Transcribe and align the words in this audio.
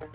Xin 0.00 0.08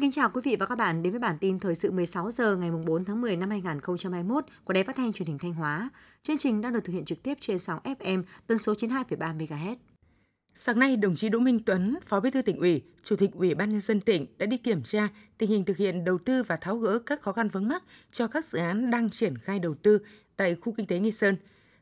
kính 0.00 0.12
chào 0.12 0.30
quý 0.30 0.40
vị 0.44 0.56
và 0.56 0.66
các 0.66 0.78
bạn 0.78 1.02
đến 1.02 1.12
với 1.12 1.20
bản 1.20 1.38
tin 1.40 1.58
thời 1.58 1.74
sự 1.74 1.90
16 1.90 2.30
giờ 2.30 2.56
ngày 2.56 2.70
4 2.70 3.04
tháng 3.04 3.20
10 3.20 3.36
năm 3.36 3.50
2021 3.50 4.44
của 4.64 4.72
Đài 4.72 4.84
Phát 4.84 4.96
thanh 4.96 5.12
Truyền 5.12 5.28
hình 5.28 5.38
Thanh 5.38 5.54
Hóa. 5.54 5.90
Chương 6.22 6.38
trình 6.38 6.60
đang 6.60 6.72
được 6.72 6.80
thực 6.84 6.92
hiện 6.92 7.04
trực 7.04 7.22
tiếp 7.22 7.34
trên 7.40 7.58
sóng 7.58 7.80
FM 7.84 8.22
tần 8.46 8.58
số 8.58 8.72
92,3 8.72 9.36
MHz. 9.38 9.76
Sáng 10.54 10.78
nay, 10.78 10.96
đồng 10.96 11.14
chí 11.14 11.28
Đỗ 11.28 11.38
Minh 11.38 11.60
Tuấn, 11.66 11.98
Phó 12.04 12.20
Bí 12.20 12.30
thư 12.30 12.42
tỉnh 12.42 12.56
ủy, 12.56 12.82
Chủ 13.02 13.16
tịch 13.16 13.30
Ủy 13.32 13.54
ban 13.54 13.70
nhân 13.70 13.80
dân 13.80 14.00
tỉnh 14.00 14.26
đã 14.38 14.46
đi 14.46 14.56
kiểm 14.56 14.82
tra 14.82 15.08
tình 15.38 15.50
hình 15.50 15.64
thực 15.64 15.76
hiện 15.76 16.04
đầu 16.04 16.18
tư 16.18 16.42
và 16.42 16.56
tháo 16.56 16.76
gỡ 16.76 16.98
các 16.98 17.20
khó 17.22 17.32
khăn 17.32 17.48
vướng 17.48 17.68
mắc 17.68 17.82
cho 18.12 18.26
các 18.26 18.44
dự 18.44 18.58
án 18.58 18.90
đang 18.90 19.10
triển 19.10 19.38
khai 19.38 19.58
đầu 19.58 19.74
tư 19.74 19.98
tại 20.36 20.54
khu 20.54 20.72
kinh 20.76 20.86
tế 20.86 20.98
Nghi 20.98 21.12
Sơn. 21.12 21.36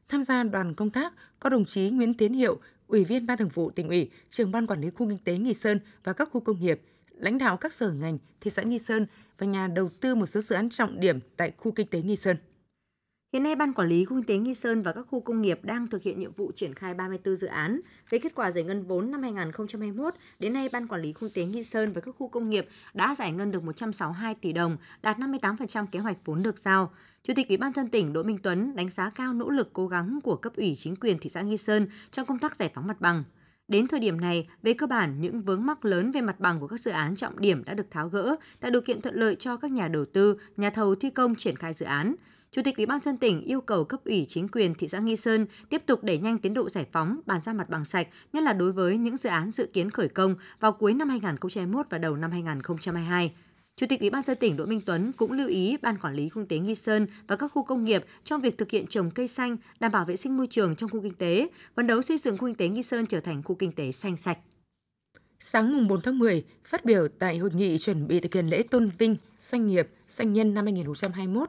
Tham 0.09 0.23
gia 0.23 0.42
đoàn 0.42 0.75
công 0.75 0.91
tác 0.91 1.12
có 1.41 1.51
đồng 1.51 1.64
chí 1.64 1.91
Nguyễn 1.91 2.14
Tiến 2.14 2.33
Hiệu, 2.33 2.61
Ủy 2.87 3.05
viên 3.05 3.27
Ban 3.27 3.38
Thường 3.38 3.51
vụ 3.55 3.70
tỉnh 3.70 3.88
ủy, 3.88 4.11
trưởng 4.30 4.52
ban 4.52 4.66
quản 4.66 4.80
lý 4.80 4.91
khu 4.91 5.09
kinh 5.09 5.19
tế 5.19 5.39
Nghi 5.39 5.55
Sơn 5.55 5.80
và 6.05 6.12
các 6.12 6.28
khu 6.33 6.41
công 6.41 6.61
nghiệp, 6.61 6.80
lãnh 7.11 7.39
đạo 7.39 7.56
các 7.56 7.73
sở 7.73 7.92
ngành 7.92 8.19
thị 8.41 8.50
xã 8.50 8.62
Nghi 8.62 8.78
Sơn 8.78 9.06
và 9.39 9.47
nhà 9.47 9.66
đầu 9.66 9.89
tư 10.00 10.14
một 10.14 10.27
số 10.27 10.41
dự 10.41 10.55
án 10.55 10.69
trọng 10.69 11.00
điểm 11.00 11.19
tại 11.37 11.52
khu 11.56 11.73
kinh 11.73 11.87
tế 11.87 12.02
Nghi 12.02 12.16
Sơn. 12.16 12.37
Hiện 13.33 13.43
nay, 13.43 13.55
Ban 13.57 13.73
Quản 13.73 13.89
lý 13.89 14.05
Khu 14.05 14.16
Kinh 14.16 14.25
tế 14.25 14.39
Nghi 14.39 14.55
Sơn 14.55 14.83
và 14.83 14.93
các 14.93 15.07
khu 15.11 15.20
công 15.20 15.43
nghiệp 15.43 15.61
đang 15.62 15.87
thực 15.87 16.02
hiện 16.02 16.19
nhiệm 16.19 16.33
vụ 16.33 16.52
triển 16.55 16.75
khai 16.75 16.95
34 16.95 17.37
dự 17.37 17.47
án. 17.47 17.80
Về 18.11 18.19
kết 18.19 18.34
quả 18.34 18.51
giải 18.51 18.65
ngân 18.65 18.83
vốn 18.83 19.11
năm 19.11 19.23
2021, 19.23 20.15
đến 20.39 20.53
nay 20.53 20.69
Ban 20.73 20.87
Quản 20.87 21.03
lý 21.03 21.12
Khu 21.12 21.20
Kinh 21.20 21.30
tế 21.34 21.45
Nghi 21.45 21.62
Sơn 21.62 21.93
và 21.93 22.01
các 22.01 22.15
khu 22.19 22.29
công 22.29 22.51
nghiệp 22.51 22.69
đã 22.95 23.15
giải 23.15 23.33
ngân 23.33 23.51
được 23.51 23.62
162 23.62 24.34
tỷ 24.34 24.53
đồng, 24.53 24.77
đạt 25.03 25.19
58% 25.19 25.87
kế 25.87 25.98
hoạch 25.98 26.16
vốn 26.25 26.43
được 26.43 26.59
giao. 26.59 26.93
Chủ 27.23 27.33
tịch 27.37 27.48
Ủy 27.48 27.56
ban 27.56 27.73
dân 27.73 27.89
tỉnh 27.89 28.12
Đỗ 28.12 28.23
Minh 28.23 28.39
Tuấn 28.43 28.77
đánh 28.77 28.91
giá 28.91 29.11
cao 29.11 29.33
nỗ 29.33 29.51
lực 29.51 29.70
cố 29.73 29.87
gắng 29.87 30.19
của 30.25 30.37
cấp 30.37 30.53
ủy 30.56 30.75
chính 30.78 30.97
quyền 30.97 31.19
thị 31.19 31.31
xã 31.31 31.42
Nghi 31.42 31.56
Sơn 31.56 31.86
trong 32.11 32.27
công 32.27 32.39
tác 32.39 32.56
giải 32.56 32.70
phóng 32.75 32.86
mặt 32.86 33.01
bằng. 33.01 33.25
Đến 33.69 33.86
thời 33.86 34.01
điểm 34.01 34.20
này, 34.20 34.48
về 34.62 34.73
cơ 34.73 34.86
bản, 34.86 35.20
những 35.20 35.42
vướng 35.42 35.67
mắc 35.67 35.84
lớn 35.84 36.11
về 36.11 36.20
mặt 36.20 36.41
bằng 36.41 36.61
của 36.61 36.67
các 36.67 36.81
dự 36.81 36.91
án 36.91 37.17
trọng 37.17 37.41
điểm 37.41 37.64
đã 37.64 37.75
được 37.75 37.91
tháo 37.91 38.08
gỡ, 38.08 38.36
tạo 38.61 38.70
điều 38.70 38.83
kiện 38.83 39.01
thuận 39.01 39.14
lợi 39.14 39.36
cho 39.39 39.56
các 39.56 39.70
nhà 39.70 39.89
đầu 39.89 40.05
tư, 40.05 40.36
nhà 40.56 40.70
thầu 40.70 40.95
thi 40.95 41.11
công 41.11 41.34
triển 41.34 41.56
khai 41.56 41.73
dự 41.73 41.86
án. 41.86 42.14
Chủ 42.53 42.62
tịch 42.62 42.77
Ủy 42.77 42.87
ban 42.87 43.01
dân 43.01 43.17
tỉnh 43.17 43.43
yêu 43.43 43.61
cầu 43.61 43.84
cấp 43.84 44.01
ủy 44.05 44.27
chính 44.29 44.48
quyền 44.48 44.75
thị 44.75 44.89
xã 44.89 44.98
Nghi 44.98 45.17
Sơn 45.17 45.47
tiếp 45.69 45.83
tục 45.87 46.05
đẩy 46.05 46.19
nhanh 46.19 46.39
tiến 46.39 46.55
độ 46.55 46.69
giải 46.69 46.87
phóng, 46.92 47.20
bàn 47.27 47.41
ra 47.45 47.53
mặt 47.53 47.70
bằng 47.70 47.84
sạch, 47.84 48.09
nhất 48.33 48.42
là 48.42 48.53
đối 48.53 48.73
với 48.73 48.98
những 48.98 49.17
dự 49.17 49.29
án 49.29 49.53
dự 49.53 49.67
kiến 49.73 49.91
khởi 49.91 50.09
công 50.09 50.34
vào 50.61 50.73
cuối 50.73 50.95
năm 50.95 51.09
2021 51.09 51.87
và 51.91 51.98
đầu 51.98 52.17
năm 52.17 52.31
2022. 52.31 53.33
Chủ 53.77 53.87
tịch 53.89 54.01
Ủy 54.01 54.11
ban 54.11 54.23
dân 54.27 54.37
tỉnh 54.41 54.57
Đỗ 54.57 54.67
Minh 54.67 54.81
Tuấn 54.87 55.12
cũng 55.12 55.33
lưu 55.33 55.48
ý 55.48 55.77
Ban 55.83 55.98
Quản 55.98 56.15
lý 56.15 56.29
kinh 56.34 56.47
tế 56.47 56.59
Nghi 56.59 56.75
Sơn 56.75 57.07
và 57.27 57.37
các 57.37 57.48
khu 57.55 57.62
công 57.62 57.84
nghiệp 57.84 58.05
trong 58.25 58.41
việc 58.41 58.59
thực 58.59 58.70
hiện 58.70 58.87
trồng 58.87 59.11
cây 59.11 59.29
xanh, 59.29 59.57
đảm 59.81 59.92
bảo 59.92 60.05
vệ 60.05 60.17
sinh 60.17 60.37
môi 60.37 60.47
trường 60.47 60.77
trong 60.77 60.91
khu 60.91 61.03
kinh 61.03 61.14
tế, 61.14 61.48
phấn 61.77 61.87
đấu 61.87 62.03
xây 62.03 62.19
dựng 62.19 62.39
khu 62.39 62.47
kinh 62.47 62.55
tế 62.57 62.69
Nghi 62.69 62.83
Sơn 62.83 63.07
trở 63.07 63.20
thành 63.20 63.42
khu 63.42 63.55
kinh 63.55 63.73
tế 63.73 63.92
xanh 63.92 64.17
sạch. 64.17 64.39
Sáng 65.41 65.73
mùng 65.73 65.89
4 65.89 66.01
tháng 66.03 66.19
10, 66.19 66.45
phát 66.64 66.85
biểu 66.85 67.09
tại 67.19 67.39
hội 67.39 67.51
nghị 67.55 67.79
chuẩn 67.79 68.09
bị 68.09 68.20
thực 68.20 68.35
hiện 68.35 68.47
lễ 68.47 68.62
tôn 68.62 68.91
vinh 68.98 69.17
doanh 69.41 69.69
nghiệp, 69.69 69.89
doanh 70.09 70.33
nhân 70.33 70.55
năm 70.55 70.64
2021, 70.64 71.48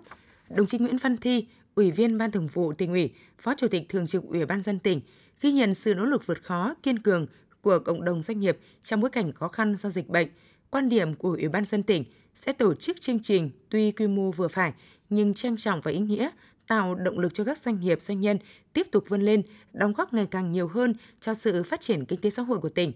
đồng 0.55 0.67
chí 0.67 0.77
Nguyễn 0.77 0.97
Văn 0.97 1.17
Thi, 1.17 1.45
Ủy 1.75 1.91
viên 1.91 2.17
Ban 2.17 2.31
Thường 2.31 2.47
vụ 2.47 2.73
tỉnh 2.73 2.91
ủy, 2.91 3.09
Phó 3.39 3.53
Chủ 3.57 3.67
tịch 3.67 3.89
Thường 3.89 4.07
trực 4.07 4.23
Ủy 4.23 4.45
ban 4.45 4.61
dân 4.61 4.79
tỉnh, 4.79 5.01
ghi 5.41 5.51
nhận 5.51 5.73
sự 5.73 5.95
nỗ 5.95 6.05
lực 6.05 6.27
vượt 6.27 6.43
khó, 6.43 6.75
kiên 6.83 6.99
cường 6.99 7.27
của 7.61 7.79
cộng 7.79 8.05
đồng 8.05 8.21
doanh 8.21 8.39
nghiệp 8.39 8.57
trong 8.81 9.01
bối 9.01 9.09
cảnh 9.09 9.31
khó 9.31 9.47
khăn 9.47 9.75
do 9.75 9.89
dịch 9.89 10.09
bệnh. 10.09 10.27
Quan 10.69 10.89
điểm 10.89 11.15
của 11.15 11.29
Ủy 11.29 11.47
ban 11.47 11.65
dân 11.65 11.83
tỉnh 11.83 12.03
sẽ 12.33 12.53
tổ 12.53 12.73
chức 12.73 13.01
chương 13.01 13.19
trình 13.19 13.51
tuy 13.69 13.91
quy 13.91 14.07
mô 14.07 14.31
vừa 14.31 14.47
phải 14.47 14.73
nhưng 15.09 15.33
trang 15.33 15.57
trọng 15.57 15.81
và 15.81 15.91
ý 15.91 15.99
nghĩa, 15.99 16.29
tạo 16.67 16.95
động 16.95 17.19
lực 17.19 17.33
cho 17.33 17.43
các 17.43 17.57
doanh 17.57 17.81
nghiệp 17.81 18.01
doanh 18.01 18.21
nhân 18.21 18.37
tiếp 18.73 18.87
tục 18.91 19.03
vươn 19.09 19.21
lên, 19.21 19.41
đóng 19.73 19.93
góp 19.93 20.13
ngày 20.13 20.27
càng 20.31 20.51
nhiều 20.51 20.67
hơn 20.67 20.93
cho 21.19 21.33
sự 21.33 21.63
phát 21.63 21.81
triển 21.81 22.05
kinh 22.05 22.21
tế 22.21 22.29
xã 22.29 22.41
hội 22.41 22.59
của 22.59 22.69
tỉnh. 22.69 22.93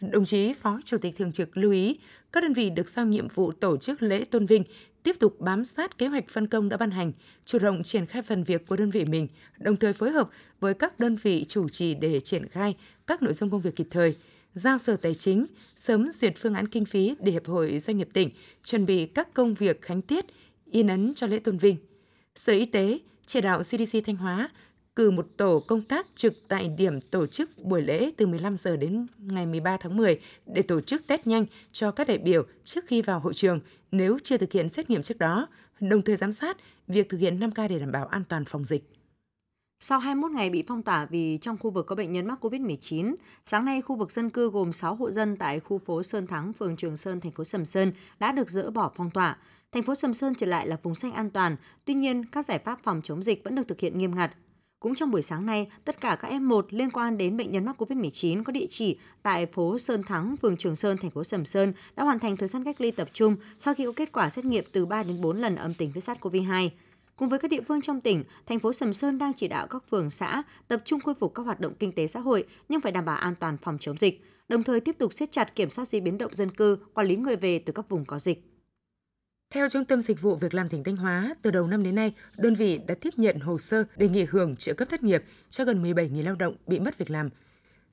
Đồng 0.00 0.24
chí 0.24 0.52
Phó 0.52 0.80
Chủ 0.84 0.98
tịch 0.98 1.16
Thường 1.16 1.32
trực 1.32 1.56
lưu 1.56 1.72
ý, 1.72 1.98
các 2.32 2.42
đơn 2.42 2.52
vị 2.52 2.70
được 2.70 2.88
giao 2.88 3.06
nhiệm 3.06 3.28
vụ 3.28 3.52
tổ 3.52 3.76
chức 3.76 4.02
lễ 4.02 4.24
tôn 4.24 4.46
vinh 4.46 4.64
tiếp 5.02 5.16
tục 5.20 5.40
bám 5.40 5.64
sát 5.64 5.98
kế 5.98 6.06
hoạch 6.06 6.28
phân 6.28 6.46
công 6.46 6.68
đã 6.68 6.76
ban 6.76 6.90
hành, 6.90 7.12
chủ 7.44 7.58
động 7.58 7.82
triển 7.82 8.06
khai 8.06 8.22
phần 8.22 8.44
việc 8.44 8.66
của 8.66 8.76
đơn 8.76 8.90
vị 8.90 9.04
mình, 9.04 9.28
đồng 9.58 9.76
thời 9.76 9.92
phối 9.92 10.10
hợp 10.10 10.30
với 10.60 10.74
các 10.74 11.00
đơn 11.00 11.16
vị 11.16 11.44
chủ 11.48 11.68
trì 11.68 11.94
để 11.94 12.20
triển 12.20 12.48
khai 12.48 12.76
các 13.06 13.22
nội 13.22 13.32
dung 13.32 13.50
công 13.50 13.60
việc 13.60 13.76
kịp 13.76 13.86
thời, 13.90 14.16
giao 14.54 14.78
Sở 14.78 14.96
Tài 14.96 15.14
chính 15.14 15.46
sớm 15.76 16.10
duyệt 16.12 16.34
phương 16.38 16.54
án 16.54 16.68
kinh 16.68 16.84
phí 16.84 17.14
để 17.20 17.32
Hiệp 17.32 17.46
hội 17.46 17.78
Doanh 17.78 17.98
nghiệp 17.98 18.08
tỉnh 18.12 18.30
chuẩn 18.64 18.86
bị 18.86 19.06
các 19.06 19.34
công 19.34 19.54
việc 19.54 19.82
khánh 19.82 20.02
tiết, 20.02 20.24
in 20.70 20.86
ấn 20.86 21.12
cho 21.14 21.26
lễ 21.26 21.38
tôn 21.38 21.58
vinh. 21.58 21.76
Sở 22.36 22.52
Y 22.52 22.64
tế 22.64 22.98
chỉ 23.26 23.40
đạo 23.40 23.62
CDC 23.62 23.98
Thanh 24.06 24.16
Hóa 24.16 24.48
cử 24.96 25.10
một 25.10 25.26
tổ 25.36 25.60
công 25.60 25.82
tác 25.82 26.06
trực 26.14 26.34
tại 26.48 26.68
điểm 26.68 27.00
tổ 27.00 27.26
chức 27.26 27.50
buổi 27.58 27.82
lễ 27.82 28.10
từ 28.16 28.26
15 28.26 28.56
giờ 28.56 28.76
đến 28.76 29.06
ngày 29.18 29.46
13 29.46 29.76
tháng 29.76 29.96
10 29.96 30.20
để 30.46 30.62
tổ 30.62 30.80
chức 30.80 31.06
test 31.06 31.26
nhanh 31.26 31.46
cho 31.72 31.90
các 31.90 32.08
đại 32.08 32.18
biểu 32.18 32.42
trước 32.64 32.84
khi 32.86 33.02
vào 33.02 33.20
hội 33.20 33.34
trường 33.34 33.60
nếu 33.92 34.18
chưa 34.22 34.36
thực 34.36 34.52
hiện 34.52 34.68
xét 34.68 34.90
nghiệm 34.90 35.02
trước 35.02 35.18
đó, 35.18 35.46
đồng 35.80 36.02
thời 36.02 36.16
giám 36.16 36.32
sát 36.32 36.56
việc 36.88 37.08
thực 37.08 37.18
hiện 37.18 37.40
5K 37.40 37.68
để 37.68 37.78
đảm 37.78 37.92
bảo 37.92 38.06
an 38.06 38.24
toàn 38.28 38.44
phòng 38.44 38.64
dịch. 38.64 38.90
Sau 39.82 39.98
21 39.98 40.32
ngày 40.32 40.50
bị 40.50 40.64
phong 40.68 40.82
tỏa 40.82 41.06
vì 41.06 41.38
trong 41.40 41.56
khu 41.58 41.70
vực 41.70 41.86
có 41.86 41.96
bệnh 41.96 42.12
nhân 42.12 42.26
mắc 42.26 42.44
COVID-19, 42.44 43.14
sáng 43.44 43.64
nay 43.64 43.82
khu 43.82 43.96
vực 43.96 44.10
dân 44.10 44.30
cư 44.30 44.50
gồm 44.50 44.72
6 44.72 44.94
hộ 44.94 45.10
dân 45.10 45.36
tại 45.36 45.60
khu 45.60 45.78
phố 45.78 46.02
Sơn 46.02 46.26
Thắng, 46.26 46.52
phường 46.52 46.76
Trường 46.76 46.96
Sơn, 46.96 47.20
thành 47.20 47.32
phố 47.32 47.44
Sầm 47.44 47.64
Sơn 47.64 47.92
đã 48.18 48.32
được 48.32 48.50
dỡ 48.50 48.70
bỏ 48.70 48.92
phong 48.96 49.10
tỏa. 49.10 49.36
Thành 49.72 49.82
phố 49.82 49.94
Sầm 49.94 50.14
Sơn 50.14 50.34
trở 50.34 50.46
lại 50.46 50.68
là 50.68 50.76
vùng 50.82 50.94
xanh 50.94 51.12
an 51.12 51.30
toàn, 51.30 51.56
tuy 51.84 51.94
nhiên 51.94 52.24
các 52.24 52.46
giải 52.46 52.58
pháp 52.58 52.78
phòng 52.82 53.00
chống 53.04 53.22
dịch 53.22 53.44
vẫn 53.44 53.54
được 53.54 53.68
thực 53.68 53.80
hiện 53.80 53.98
nghiêm 53.98 54.14
ngặt. 54.14 54.32
Cũng 54.80 54.94
trong 54.94 55.10
buổi 55.10 55.22
sáng 55.22 55.46
nay, 55.46 55.70
tất 55.84 56.00
cả 56.00 56.16
các 56.20 56.32
F1 56.32 56.62
liên 56.70 56.90
quan 56.90 57.18
đến 57.18 57.36
bệnh 57.36 57.52
nhân 57.52 57.64
mắc 57.64 57.82
COVID-19 57.82 58.44
có 58.44 58.52
địa 58.52 58.66
chỉ 58.68 58.98
tại 59.22 59.46
phố 59.46 59.78
Sơn 59.78 60.02
Thắng, 60.02 60.36
phường 60.36 60.56
Trường 60.56 60.76
Sơn, 60.76 60.96
thành 60.96 61.10
phố 61.10 61.24
Sầm 61.24 61.44
Sơn 61.44 61.72
đã 61.96 62.04
hoàn 62.04 62.18
thành 62.18 62.36
thời 62.36 62.48
gian 62.48 62.64
cách 62.64 62.80
ly 62.80 62.90
tập 62.90 63.08
trung 63.12 63.36
sau 63.58 63.74
khi 63.74 63.84
có 63.86 63.92
kết 63.96 64.12
quả 64.12 64.30
xét 64.30 64.44
nghiệm 64.44 64.64
từ 64.72 64.86
3 64.86 65.02
đến 65.02 65.20
4 65.20 65.36
lần 65.36 65.56
âm 65.56 65.74
tính 65.74 65.90
với 65.94 66.02
SARS-CoV-2. 66.02 66.68
Cùng 67.16 67.28
với 67.28 67.38
các 67.38 67.50
địa 67.50 67.60
phương 67.68 67.80
trong 67.80 68.00
tỉnh, 68.00 68.24
thành 68.46 68.58
phố 68.58 68.72
Sầm 68.72 68.92
Sơn 68.92 69.18
đang 69.18 69.32
chỉ 69.32 69.48
đạo 69.48 69.66
các 69.66 69.84
phường 69.90 70.10
xã 70.10 70.42
tập 70.68 70.82
trung 70.84 71.00
khôi 71.00 71.14
phục 71.14 71.34
các 71.34 71.42
hoạt 71.42 71.60
động 71.60 71.74
kinh 71.78 71.92
tế 71.92 72.06
xã 72.06 72.20
hội 72.20 72.44
nhưng 72.68 72.80
phải 72.80 72.92
đảm 72.92 73.04
bảo 73.04 73.16
an 73.16 73.34
toàn 73.40 73.56
phòng 73.62 73.78
chống 73.80 73.96
dịch, 74.00 74.24
đồng 74.48 74.62
thời 74.62 74.80
tiếp 74.80 74.98
tục 74.98 75.12
siết 75.12 75.32
chặt 75.32 75.54
kiểm 75.54 75.70
soát 75.70 75.88
di 75.88 76.00
biến 76.00 76.18
động 76.18 76.34
dân 76.34 76.50
cư, 76.50 76.78
quản 76.94 77.06
lý 77.06 77.16
người 77.16 77.36
về 77.36 77.58
từ 77.58 77.72
các 77.72 77.88
vùng 77.88 78.04
có 78.04 78.18
dịch. 78.18 78.49
Theo 79.54 79.68
Trung 79.68 79.84
tâm 79.84 80.02
Dịch 80.02 80.22
vụ 80.22 80.36
Việc 80.36 80.54
làm 80.54 80.68
tỉnh 80.68 80.84
Thanh 80.84 80.96
Hóa, 80.96 81.34
từ 81.42 81.50
đầu 81.50 81.66
năm 81.66 81.82
đến 81.82 81.94
nay, 81.94 82.14
đơn 82.36 82.54
vị 82.54 82.80
đã 82.86 82.94
tiếp 83.00 83.10
nhận 83.16 83.40
hồ 83.40 83.58
sơ 83.58 83.84
đề 83.96 84.08
nghị 84.08 84.24
hưởng 84.24 84.56
trợ 84.56 84.72
cấp 84.72 84.88
thất 84.88 85.02
nghiệp 85.02 85.24
cho 85.48 85.64
gần 85.64 85.82
17.000 85.82 86.24
lao 86.24 86.34
động 86.34 86.56
bị 86.66 86.78
mất 86.78 86.98
việc 86.98 87.10
làm. 87.10 87.28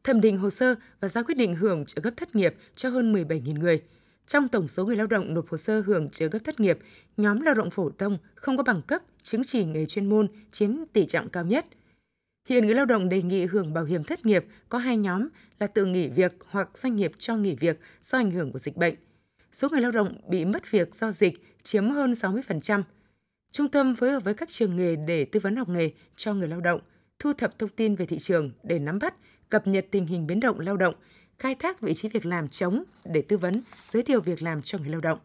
Thẩm 0.03 0.21
định 0.21 0.37
hồ 0.37 0.49
sơ 0.49 0.75
và 0.99 1.07
ra 1.07 1.23
quyết 1.23 1.37
định 1.37 1.55
hưởng 1.55 1.85
trợ 1.85 2.01
cấp 2.01 2.13
thất 2.17 2.35
nghiệp 2.35 2.55
cho 2.75 2.89
hơn 2.89 3.13
17.000 3.13 3.59
người. 3.59 3.81
Trong 4.25 4.47
tổng 4.47 4.67
số 4.67 4.85
người 4.85 4.95
lao 4.95 5.07
động 5.07 5.33
nộp 5.33 5.49
hồ 5.49 5.57
sơ 5.57 5.81
hưởng 5.81 6.09
trợ 6.09 6.27
cấp 6.27 6.41
thất 6.45 6.59
nghiệp, 6.59 6.79
nhóm 7.17 7.41
lao 7.41 7.53
động 7.53 7.71
phổ 7.71 7.89
thông 7.89 8.17
không 8.35 8.57
có 8.57 8.63
bằng 8.63 8.81
cấp, 8.81 9.01
chứng 9.23 9.43
chỉ 9.43 9.65
nghề 9.65 9.85
chuyên 9.85 10.09
môn 10.09 10.27
chiếm 10.51 10.71
tỷ 10.93 11.05
trọng 11.05 11.29
cao 11.29 11.45
nhất. 11.45 11.65
Hiện 12.49 12.65
người 12.65 12.75
lao 12.75 12.85
động 12.85 13.09
đề 13.09 13.21
nghị 13.21 13.45
hưởng 13.45 13.73
bảo 13.73 13.83
hiểm 13.83 14.03
thất 14.03 14.25
nghiệp 14.25 14.45
có 14.69 14.77
hai 14.77 14.97
nhóm 14.97 15.27
là 15.59 15.67
tự 15.67 15.85
nghỉ 15.85 16.07
việc 16.07 16.35
hoặc 16.47 16.77
doanh 16.77 16.95
nghiệp 16.95 17.11
cho 17.17 17.35
nghỉ 17.35 17.55
việc 17.55 17.79
do 18.01 18.17
ảnh 18.17 18.31
hưởng 18.31 18.51
của 18.51 18.59
dịch 18.59 18.77
bệnh 18.77 18.95
số 19.51 19.69
người 19.69 19.81
lao 19.81 19.91
động 19.91 20.17
bị 20.29 20.45
mất 20.45 20.71
việc 20.71 20.95
do 20.95 21.11
dịch 21.11 21.33
chiếm 21.63 21.89
hơn 21.89 22.11
60%. 22.11 22.83
Trung 23.51 23.69
tâm 23.69 23.95
phối 23.95 24.11
hợp 24.11 24.23
với 24.23 24.33
các 24.33 24.49
trường 24.49 24.75
nghề 24.75 24.95
để 24.95 25.25
tư 25.25 25.39
vấn 25.39 25.55
học 25.55 25.69
nghề 25.69 25.91
cho 26.15 26.33
người 26.33 26.47
lao 26.47 26.61
động, 26.61 26.81
thu 27.19 27.33
thập 27.33 27.59
thông 27.59 27.69
tin 27.69 27.95
về 27.95 28.05
thị 28.05 28.17
trường 28.19 28.51
để 28.63 28.79
nắm 28.79 28.99
bắt, 28.99 29.13
cập 29.49 29.67
nhật 29.67 29.85
tình 29.91 30.07
hình 30.07 30.27
biến 30.27 30.39
động 30.39 30.59
lao 30.59 30.77
động, 30.77 30.95
khai 31.39 31.55
thác 31.55 31.81
vị 31.81 31.93
trí 31.93 32.09
việc 32.09 32.25
làm 32.25 32.47
trống 32.47 32.83
để 33.05 33.21
tư 33.21 33.37
vấn, 33.37 33.61
giới 33.85 34.03
thiệu 34.03 34.21
việc 34.21 34.41
làm 34.41 34.61
cho 34.61 34.77
người 34.77 34.89
lao 34.89 35.01
động. 35.01 35.19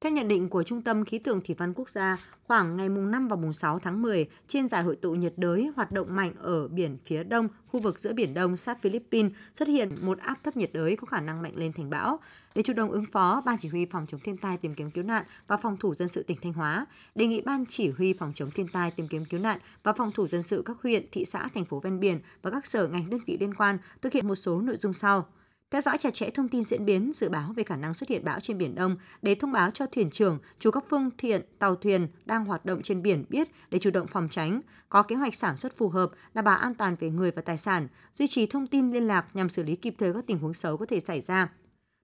Theo 0.00 0.12
nhận 0.12 0.28
định 0.28 0.48
của 0.48 0.62
Trung 0.62 0.82
tâm 0.82 1.04
Khí 1.04 1.18
tượng 1.18 1.40
Thủy 1.40 1.54
văn 1.58 1.72
Quốc 1.74 1.88
gia, 1.88 2.16
khoảng 2.44 2.76
ngày 2.76 2.88
mùng 2.88 3.10
5 3.10 3.28
và 3.28 3.36
mùng 3.36 3.52
6 3.52 3.78
tháng 3.78 4.02
10, 4.02 4.26
trên 4.48 4.68
giải 4.68 4.82
hội 4.82 4.96
tụ 4.96 5.12
nhiệt 5.12 5.32
đới 5.36 5.70
hoạt 5.76 5.92
động 5.92 6.16
mạnh 6.16 6.32
ở 6.38 6.68
biển 6.68 6.98
phía 7.04 7.24
đông, 7.24 7.48
khu 7.66 7.80
vực 7.80 7.98
giữa 7.98 8.12
Biển 8.12 8.34
Đông 8.34 8.56
sát 8.56 8.82
Philippines 8.82 9.32
xuất 9.54 9.68
hiện 9.68 9.94
một 10.02 10.18
áp 10.18 10.38
thấp 10.44 10.56
nhiệt 10.56 10.70
đới 10.72 10.96
có 10.96 11.06
khả 11.06 11.20
năng 11.20 11.42
mạnh 11.42 11.52
lên 11.56 11.72
thành 11.72 11.90
bão. 11.90 12.18
Để 12.54 12.62
chủ 12.62 12.72
động 12.72 12.90
ứng 12.90 13.04
phó, 13.12 13.42
Ban 13.46 13.56
Chỉ 13.58 13.68
huy 13.68 13.86
Phòng 13.86 14.06
chống 14.08 14.20
thiên 14.20 14.36
tai 14.36 14.56
tìm 14.56 14.74
kiếm 14.74 14.90
cứu 14.90 15.04
nạn 15.04 15.24
và 15.46 15.56
Phòng 15.56 15.76
thủ 15.76 15.94
dân 15.94 16.08
sự 16.08 16.22
tỉnh 16.22 16.38
Thanh 16.42 16.52
Hóa 16.52 16.86
đề 17.14 17.26
nghị 17.26 17.40
Ban 17.40 17.66
Chỉ 17.66 17.90
huy 17.90 18.12
Phòng 18.12 18.32
chống 18.34 18.50
thiên 18.50 18.68
tai 18.68 18.90
tìm 18.90 19.08
kiếm 19.08 19.24
cứu 19.24 19.40
nạn 19.40 19.58
và 19.82 19.92
Phòng 19.92 20.12
thủ 20.12 20.26
dân 20.26 20.42
sự 20.42 20.62
các 20.66 20.76
huyện, 20.82 21.06
thị 21.12 21.24
xã, 21.24 21.48
thành 21.54 21.64
phố 21.64 21.80
ven 21.80 22.00
biển 22.00 22.20
và 22.42 22.50
các 22.50 22.66
sở 22.66 22.88
ngành 22.88 23.10
đơn 23.10 23.20
vị 23.26 23.36
liên 23.40 23.54
quan 23.54 23.78
thực 24.02 24.12
hiện 24.12 24.28
một 24.28 24.34
số 24.34 24.60
nội 24.60 24.76
dung 24.76 24.92
sau 24.92 25.26
theo 25.70 25.80
dõi 25.80 25.98
chặt 25.98 26.14
chẽ 26.14 26.30
thông 26.30 26.48
tin 26.48 26.64
diễn 26.64 26.84
biến, 26.84 27.12
dự 27.14 27.28
báo 27.28 27.52
về 27.56 27.62
khả 27.62 27.76
năng 27.76 27.94
xuất 27.94 28.08
hiện 28.08 28.24
bão 28.24 28.40
trên 28.40 28.58
Biển 28.58 28.74
Đông 28.74 28.96
để 29.22 29.34
thông 29.34 29.52
báo 29.52 29.70
cho 29.70 29.86
thuyền 29.86 30.10
trưởng, 30.10 30.38
chủ 30.58 30.70
các 30.70 30.84
phương 30.88 31.10
tiện, 31.10 31.42
tàu 31.58 31.76
thuyền 31.76 32.08
đang 32.24 32.44
hoạt 32.44 32.64
động 32.64 32.82
trên 32.82 33.02
biển 33.02 33.24
biết 33.28 33.48
để 33.70 33.78
chủ 33.78 33.90
động 33.90 34.06
phòng 34.06 34.28
tránh, 34.30 34.60
có 34.88 35.02
kế 35.02 35.16
hoạch 35.16 35.34
sản 35.34 35.56
xuất 35.56 35.76
phù 35.76 35.88
hợp, 35.88 36.10
đảm 36.34 36.44
bảo 36.44 36.58
an 36.58 36.74
toàn 36.74 36.96
về 37.00 37.10
người 37.10 37.30
và 37.30 37.42
tài 37.42 37.58
sản, 37.58 37.88
duy 38.14 38.26
trì 38.26 38.46
thông 38.46 38.66
tin 38.66 38.92
liên 38.92 39.06
lạc 39.06 39.26
nhằm 39.36 39.48
xử 39.48 39.62
lý 39.62 39.76
kịp 39.76 39.94
thời 39.98 40.14
các 40.14 40.24
tình 40.26 40.38
huống 40.38 40.54
xấu 40.54 40.76
có 40.76 40.86
thể 40.86 41.00
xảy 41.00 41.20
ra. 41.20 41.48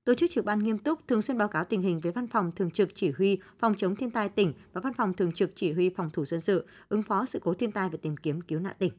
Tổ 0.04 0.14
chức 0.14 0.30
trực 0.30 0.44
ban 0.44 0.58
nghiêm 0.58 0.78
túc 0.78 1.08
thường 1.08 1.22
xuyên 1.22 1.38
báo 1.38 1.48
cáo 1.48 1.64
tình 1.64 1.82
hình 1.82 2.00
với 2.00 2.12
Văn 2.12 2.26
phòng 2.26 2.52
Thường 2.52 2.70
trực 2.70 2.88
Chỉ 2.94 3.10
huy 3.10 3.38
Phòng 3.58 3.74
chống 3.78 3.96
thiên 3.96 4.10
tai 4.10 4.28
tỉnh 4.28 4.52
và 4.72 4.80
Văn 4.80 4.94
phòng 4.94 5.14
Thường 5.14 5.32
trực 5.32 5.52
Chỉ 5.54 5.72
huy 5.72 5.90
Phòng 5.96 6.10
thủ 6.10 6.24
dân 6.24 6.40
sự, 6.40 6.66
ứng 6.88 7.02
phó 7.02 7.24
sự 7.26 7.40
cố 7.42 7.54
thiên 7.54 7.72
tai 7.72 7.88
và 7.88 7.98
tìm 8.02 8.16
kiếm 8.16 8.40
cứu 8.40 8.60
nạn 8.60 8.74
tỉnh. 8.78 8.92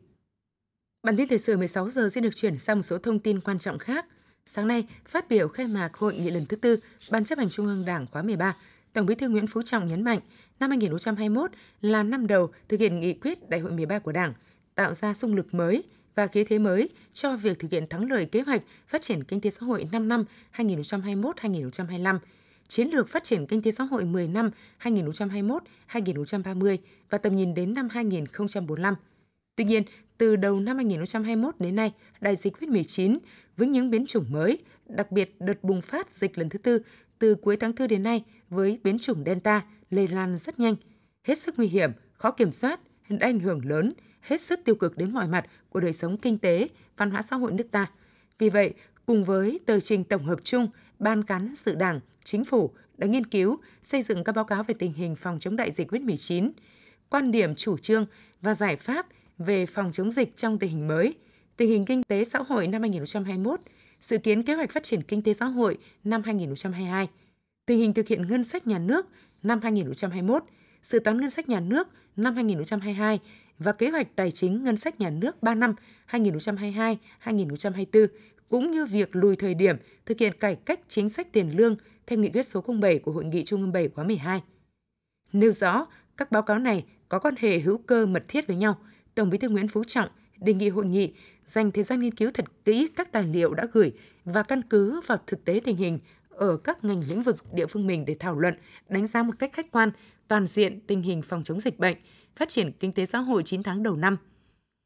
Bản 1.03 1.17
tin 1.17 1.27
thời 1.27 1.39
sự 1.39 1.57
16 1.57 1.89
giờ 1.89 2.09
sẽ 2.09 2.21
được 2.21 2.35
chuyển 2.35 2.57
sang 2.57 2.77
một 2.77 2.83
số 2.83 2.97
thông 2.97 3.19
tin 3.19 3.41
quan 3.41 3.59
trọng 3.59 3.79
khác. 3.79 4.05
Sáng 4.45 4.67
nay, 4.67 4.87
phát 5.05 5.29
biểu 5.29 5.47
khai 5.47 5.67
mạc 5.67 5.93
hội 5.93 6.15
nghị 6.15 6.29
lần 6.29 6.45
thứ 6.45 6.55
tư 6.55 6.79
Ban 7.11 7.25
chấp 7.25 7.37
hành 7.37 7.49
Trung 7.49 7.65
ương 7.65 7.85
Đảng 7.85 8.05
khóa 8.11 8.21
13, 8.21 8.55
Tổng 8.93 9.05
Bí 9.05 9.15
thư 9.15 9.29
Nguyễn 9.29 9.47
Phú 9.47 9.61
Trọng 9.61 9.87
nhấn 9.87 10.03
mạnh, 10.03 10.19
năm 10.59 10.69
2021 10.69 11.51
là 11.81 12.03
năm 12.03 12.27
đầu 12.27 12.51
thực 12.69 12.79
hiện 12.79 12.99
nghị 12.99 13.13
quyết 13.13 13.49
Đại 13.49 13.59
hội 13.59 13.71
13 13.71 13.99
của 13.99 14.11
Đảng, 14.11 14.33
tạo 14.75 14.93
ra 14.93 15.13
sung 15.13 15.35
lực 15.35 15.53
mới 15.53 15.83
và 16.15 16.27
khí 16.27 16.43
thế 16.43 16.59
mới 16.59 16.89
cho 17.13 17.35
việc 17.35 17.59
thực 17.59 17.71
hiện 17.71 17.87
thắng 17.89 18.11
lợi 18.11 18.25
kế 18.25 18.41
hoạch 18.41 18.61
phát 18.87 19.01
triển 19.01 19.23
kinh 19.23 19.41
tế 19.41 19.49
xã 19.49 19.65
hội 19.65 19.87
5 19.91 20.07
năm 20.07 20.25
2021-2025, 20.55 22.19
chiến 22.67 22.87
lược 22.87 23.09
phát 23.09 23.23
triển 23.23 23.47
kinh 23.47 23.61
tế 23.61 23.71
xã 23.71 23.83
hội 23.83 24.05
10 24.05 24.27
năm 24.27 24.51
2021-2030 24.81 26.77
và 27.09 27.17
tầm 27.17 27.35
nhìn 27.35 27.53
đến 27.53 27.73
năm 27.73 27.89
2045. 27.89 28.95
Tuy 29.55 29.65
nhiên, 29.65 29.83
từ 30.17 30.35
đầu 30.35 30.59
năm 30.59 30.75
2021 30.75 31.55
đến 31.59 31.75
nay, 31.75 31.93
đại 32.21 32.35
dịch 32.35 32.53
COVID-19 32.57 33.17
với 33.57 33.67
những 33.67 33.89
biến 33.89 34.05
chủng 34.05 34.25
mới, 34.29 34.57
đặc 34.85 35.11
biệt 35.11 35.35
đợt 35.39 35.63
bùng 35.63 35.81
phát 35.81 36.13
dịch 36.13 36.37
lần 36.37 36.49
thứ 36.49 36.59
tư 36.59 36.79
từ 37.19 37.35
cuối 37.35 37.57
tháng 37.57 37.73
4 37.79 37.87
đến 37.87 38.03
nay 38.03 38.23
với 38.49 38.79
biến 38.83 38.99
chủng 38.99 39.23
Delta 39.25 39.65
lây 39.89 40.07
lan 40.07 40.37
rất 40.37 40.59
nhanh, 40.59 40.75
hết 41.23 41.37
sức 41.37 41.57
nguy 41.57 41.67
hiểm, 41.67 41.91
khó 42.13 42.31
kiểm 42.31 42.51
soát, 42.51 42.79
đã 43.09 43.27
ảnh 43.27 43.39
hưởng 43.39 43.65
lớn, 43.65 43.93
hết 44.21 44.41
sức 44.41 44.59
tiêu 44.65 44.75
cực 44.75 44.97
đến 44.97 45.13
mọi 45.13 45.27
mặt 45.27 45.45
của 45.69 45.79
đời 45.79 45.93
sống 45.93 46.17
kinh 46.17 46.37
tế, 46.37 46.67
văn 46.97 47.11
hóa 47.11 47.21
xã 47.21 47.35
hội 47.35 47.51
nước 47.51 47.71
ta. 47.71 47.91
Vì 48.39 48.49
vậy, 48.49 48.73
cùng 49.05 49.23
với 49.23 49.59
tờ 49.65 49.79
trình 49.79 50.03
tổng 50.03 50.23
hợp 50.23 50.39
chung, 50.43 50.67
Ban 50.99 51.23
cán 51.23 51.55
sự 51.55 51.75
Đảng, 51.75 51.99
Chính 52.23 52.45
phủ 52.45 52.71
đã 52.97 53.07
nghiên 53.07 53.25
cứu, 53.25 53.57
xây 53.81 54.01
dựng 54.01 54.23
các 54.23 54.35
báo 54.35 54.45
cáo 54.45 54.63
về 54.63 54.75
tình 54.79 54.93
hình 54.93 55.15
phòng 55.15 55.39
chống 55.39 55.55
đại 55.55 55.71
dịch 55.71 55.91
COVID-19, 55.91 56.51
quan 57.09 57.31
điểm 57.31 57.55
chủ 57.55 57.77
trương 57.77 58.05
và 58.41 58.53
giải 58.53 58.75
pháp 58.75 59.07
về 59.37 59.65
phòng 59.65 59.91
chống 59.91 60.11
dịch 60.11 60.35
trong 60.35 60.59
tình 60.59 60.69
hình 60.69 60.87
mới, 60.87 61.13
tình 61.57 61.69
hình 61.69 61.85
kinh 61.85 62.03
tế 62.03 62.23
xã 62.23 62.39
hội 62.39 62.67
năm 62.67 62.81
2021, 62.81 63.59
dự 63.99 64.17
kiến 64.17 64.43
kế 64.43 64.53
hoạch 64.53 64.71
phát 64.71 64.83
triển 64.83 65.03
kinh 65.03 65.21
tế 65.21 65.33
xã 65.33 65.45
hội 65.45 65.77
năm 66.03 66.21
2022, 66.25 67.07
tình 67.65 67.79
hình 67.79 67.93
thực 67.93 68.07
hiện 68.07 68.27
ngân 68.27 68.43
sách 68.43 68.67
nhà 68.67 68.79
nước 68.79 69.07
năm 69.43 69.59
2021, 69.63 70.43
dự 70.81 70.99
toán 70.99 71.21
ngân 71.21 71.29
sách 71.29 71.49
nhà 71.49 71.59
nước 71.59 71.87
năm 72.15 72.35
2022 72.35 73.19
và 73.59 73.71
kế 73.71 73.89
hoạch 73.89 74.15
tài 74.15 74.31
chính 74.31 74.63
ngân 74.63 74.77
sách 74.77 74.99
nhà 74.99 75.09
nước 75.09 75.43
3 75.43 75.55
năm 75.55 75.75
2022-2024 76.09 78.07
cũng 78.49 78.71
như 78.71 78.85
việc 78.85 79.15
lùi 79.15 79.35
thời 79.35 79.53
điểm 79.53 79.77
thực 80.05 80.19
hiện 80.19 80.33
cải 80.39 80.55
cách 80.55 80.79
chính 80.87 81.09
sách 81.09 81.31
tiền 81.31 81.57
lương 81.57 81.75
theo 82.07 82.19
nghị 82.19 82.29
quyết 82.29 82.43
số 82.43 82.63
07 82.81 82.99
của 82.99 83.11
Hội 83.11 83.25
nghị 83.25 83.43
Trung 83.43 83.61
ương 83.61 83.71
7 83.71 83.89
khóa 83.89 84.03
12. 84.03 84.41
Nêu 85.33 85.51
rõ, 85.51 85.85
các 86.17 86.31
báo 86.31 86.41
cáo 86.43 86.59
này 86.59 86.85
có 87.09 87.19
quan 87.19 87.35
hệ 87.39 87.59
hữu 87.59 87.77
cơ 87.77 88.05
mật 88.05 88.23
thiết 88.27 88.47
với 88.47 88.55
nhau, 88.55 88.77
Tổng 89.15 89.29
Bí 89.29 89.37
thư 89.37 89.49
Nguyễn 89.49 89.67
Phú 89.67 89.83
Trọng 89.83 90.09
đề 90.39 90.53
nghị 90.53 90.69
hội 90.69 90.85
nghị 90.85 91.13
dành 91.45 91.71
thời 91.71 91.83
gian 91.83 92.01
nghiên 92.01 92.15
cứu 92.15 92.31
thật 92.33 92.45
kỹ 92.65 92.87
các 92.95 93.11
tài 93.11 93.23
liệu 93.23 93.53
đã 93.53 93.67
gửi 93.71 93.91
và 94.25 94.43
căn 94.43 94.61
cứ 94.61 95.01
vào 95.07 95.17
thực 95.27 95.45
tế 95.45 95.61
tình 95.63 95.77
hình 95.77 95.99
ở 96.29 96.57
các 96.57 96.83
ngành 96.83 97.03
lĩnh 97.09 97.23
vực 97.23 97.53
địa 97.53 97.65
phương 97.65 97.87
mình 97.87 98.05
để 98.05 98.15
thảo 98.19 98.39
luận, 98.39 98.55
đánh 98.89 99.07
giá 99.07 99.23
một 99.23 99.33
cách 99.39 99.53
khách 99.53 99.71
quan, 99.71 99.91
toàn 100.27 100.47
diện 100.47 100.79
tình 100.87 101.01
hình 101.01 101.21
phòng 101.21 101.43
chống 101.43 101.59
dịch 101.59 101.79
bệnh, 101.79 101.97
phát 102.35 102.49
triển 102.49 102.71
kinh 102.79 102.91
tế 102.91 103.05
xã 103.05 103.19
hội 103.19 103.43
9 103.45 103.63
tháng 103.63 103.83
đầu 103.83 103.95
năm. 103.95 104.17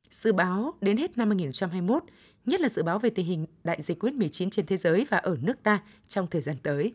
Dự 0.10 0.34
báo 0.34 0.74
đến 0.82 0.98
hết 0.98 1.18
năm 1.18 1.30
2021, 1.30 2.04
nhất 2.46 2.62
là 2.62 2.70
dự 2.70 2.84
báo 2.84 3.00
về 3.00 3.10
tình 3.10 3.26
hình 3.26 3.46
đại 3.64 3.82
dịch 3.82 4.04
COVID-19 4.04 4.50
trên 4.50 4.66
thế 4.66 4.78
giới 4.78 5.08
và 5.10 5.18
ở 5.18 5.38
nước 5.42 5.64
ta 5.64 5.82
trong 6.08 6.28
thời 6.28 6.42
gian 6.42 6.56
tới. 6.64 6.94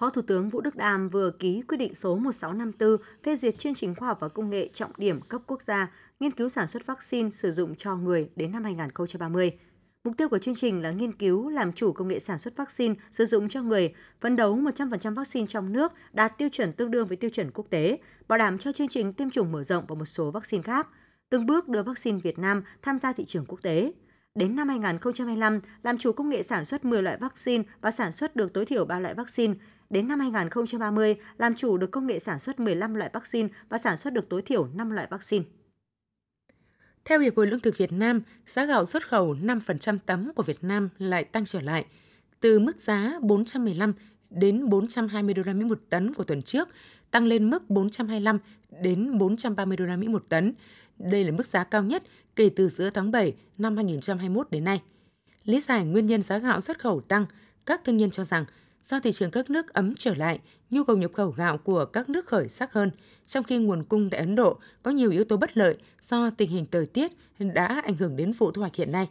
Phó 0.00 0.10
Thủ 0.10 0.22
tướng 0.22 0.50
Vũ 0.50 0.60
Đức 0.60 0.76
Đam 0.76 1.08
vừa 1.08 1.30
ký 1.30 1.62
quyết 1.68 1.76
định 1.76 1.94
số 1.94 2.16
1654 2.16 2.96
phê 3.22 3.36
duyệt 3.36 3.58
chương 3.58 3.74
trình 3.74 3.94
khoa 3.94 4.08
học 4.08 4.18
và 4.20 4.28
công 4.28 4.50
nghệ 4.50 4.68
trọng 4.74 4.90
điểm 4.96 5.20
cấp 5.20 5.42
quốc 5.46 5.62
gia 5.62 5.92
nghiên 6.20 6.30
cứu 6.30 6.48
sản 6.48 6.66
xuất 6.66 6.86
vaccine 6.86 7.30
sử 7.30 7.52
dụng 7.52 7.74
cho 7.74 7.96
người 7.96 8.30
đến 8.36 8.52
năm 8.52 8.64
2030. 8.64 9.52
Mục 10.04 10.14
tiêu 10.16 10.28
của 10.28 10.38
chương 10.38 10.54
trình 10.54 10.82
là 10.82 10.90
nghiên 10.90 11.12
cứu 11.12 11.48
làm 11.48 11.72
chủ 11.72 11.92
công 11.92 12.08
nghệ 12.08 12.18
sản 12.18 12.38
xuất 12.38 12.56
vaccine 12.56 12.94
sử 13.10 13.24
dụng 13.24 13.48
cho 13.48 13.62
người, 13.62 13.94
phấn 14.20 14.36
đấu 14.36 14.56
100% 14.56 15.14
vaccine 15.14 15.46
trong 15.46 15.72
nước 15.72 15.92
đạt 16.12 16.38
tiêu 16.38 16.48
chuẩn 16.52 16.72
tương 16.72 16.90
đương 16.90 17.06
với 17.06 17.16
tiêu 17.16 17.30
chuẩn 17.30 17.50
quốc 17.50 17.66
tế, 17.70 17.98
bảo 18.28 18.38
đảm 18.38 18.58
cho 18.58 18.72
chương 18.72 18.88
trình 18.88 19.12
tiêm 19.12 19.30
chủng 19.30 19.52
mở 19.52 19.64
rộng 19.64 19.84
và 19.88 19.94
một 19.94 20.04
số 20.04 20.30
vaccine 20.30 20.62
khác, 20.62 20.88
từng 21.30 21.46
bước 21.46 21.68
đưa 21.68 21.82
vaccine 21.82 22.18
Việt 22.18 22.38
Nam 22.38 22.62
tham 22.82 22.98
gia 22.98 23.12
thị 23.12 23.24
trường 23.24 23.46
quốc 23.46 23.62
tế. 23.62 23.92
Đến 24.34 24.56
năm 24.56 24.68
2025, 24.68 25.60
làm 25.82 25.98
chủ 25.98 26.12
công 26.12 26.28
nghệ 26.28 26.42
sản 26.42 26.64
xuất 26.64 26.84
10 26.84 27.02
loại 27.02 27.16
vaccine 27.16 27.64
và 27.80 27.90
sản 27.90 28.12
xuất 28.12 28.36
được 28.36 28.52
tối 28.52 28.66
thiểu 28.66 28.84
3 28.84 29.00
loại 29.00 29.14
vaccine. 29.14 29.54
Đến 29.90 30.08
năm 30.08 30.20
2030, 30.20 31.16
làm 31.38 31.54
chủ 31.54 31.76
được 31.78 31.90
công 31.90 32.06
nghệ 32.06 32.18
sản 32.18 32.38
xuất 32.38 32.60
15 32.60 32.94
loại 32.94 33.10
vaccine 33.12 33.48
và 33.68 33.78
sản 33.78 33.96
xuất 33.96 34.12
được 34.12 34.28
tối 34.28 34.42
thiểu 34.42 34.68
5 34.74 34.90
loại 34.90 35.06
vaccine. 35.10 35.44
Theo 37.04 37.20
Hiệp 37.20 37.36
hội 37.36 37.46
Lương 37.46 37.60
thực 37.60 37.76
Việt 37.76 37.92
Nam, 37.92 38.22
giá 38.46 38.64
gạo 38.64 38.86
xuất 38.86 39.08
khẩu 39.08 39.34
5% 39.34 39.98
tấm 40.06 40.32
của 40.34 40.42
Việt 40.42 40.64
Nam 40.64 40.88
lại 40.98 41.24
tăng 41.24 41.44
trở 41.44 41.60
lại, 41.60 41.86
từ 42.40 42.58
mức 42.58 42.76
giá 42.76 43.12
415 43.22 43.92
đến 44.30 44.68
420 44.68 45.34
đô 45.34 45.42
la 45.46 45.52
Mỹ 45.52 45.64
một 45.64 45.80
tấn 45.90 46.14
của 46.14 46.24
tuần 46.24 46.42
trước, 46.42 46.68
tăng 47.10 47.26
lên 47.26 47.50
mức 47.50 47.70
425 47.70 48.38
đến 48.82 49.18
430 49.18 49.76
đô 49.76 49.84
la 49.84 49.96
Mỹ 49.96 50.08
một 50.08 50.24
tấn. 50.28 50.54
Đây 50.98 51.24
là 51.24 51.32
mức 51.32 51.46
giá 51.46 51.64
cao 51.64 51.82
nhất 51.82 52.02
kể 52.36 52.50
từ 52.56 52.68
giữa 52.68 52.90
tháng 52.90 53.10
7 53.10 53.34
năm 53.58 53.76
2021 53.76 54.50
đến 54.50 54.64
nay. 54.64 54.82
Lý 55.44 55.60
giải 55.60 55.84
nguyên 55.84 56.06
nhân 56.06 56.22
giá 56.22 56.38
gạo 56.38 56.60
xuất 56.60 56.78
khẩu 56.78 57.00
tăng, 57.00 57.26
các 57.66 57.84
thương 57.84 57.96
nhân 57.96 58.10
cho 58.10 58.24
rằng 58.24 58.44
do 58.88 59.00
thị 59.00 59.12
trường 59.12 59.30
các 59.30 59.50
nước 59.50 59.74
ấm 59.74 59.94
trở 59.98 60.14
lại, 60.14 60.40
nhu 60.70 60.84
cầu 60.84 60.96
nhập 60.96 61.10
khẩu 61.14 61.30
gạo 61.30 61.58
của 61.58 61.84
các 61.84 62.08
nước 62.08 62.26
khởi 62.26 62.48
sắc 62.48 62.72
hơn, 62.72 62.90
trong 63.26 63.44
khi 63.44 63.56
nguồn 63.56 63.84
cung 63.84 64.10
tại 64.10 64.20
Ấn 64.20 64.34
Độ 64.34 64.58
có 64.82 64.90
nhiều 64.90 65.10
yếu 65.10 65.24
tố 65.24 65.36
bất 65.36 65.56
lợi 65.56 65.76
do 66.00 66.30
tình 66.30 66.50
hình 66.50 66.66
thời 66.70 66.86
tiết 66.86 67.12
đã 67.38 67.66
ảnh 67.84 67.96
hưởng 67.96 68.16
đến 68.16 68.32
vụ 68.32 68.50
thu 68.50 68.60
hoạch 68.60 68.74
hiện 68.74 68.92
nay. 68.92 69.08